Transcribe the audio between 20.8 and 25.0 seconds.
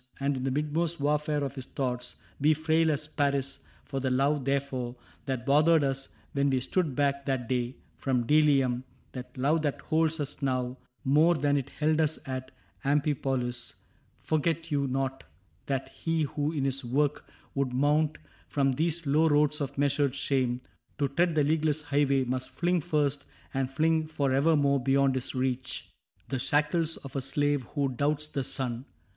To tread the leagueless highway must fling first And fling forevermore